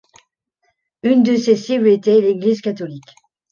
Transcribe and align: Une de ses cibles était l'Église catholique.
Une 1.03 1.21
de 1.21 1.35
ses 1.37 1.55
cibles 1.55 1.87
était 1.87 2.21
l'Église 2.21 2.61
catholique. 2.61 3.13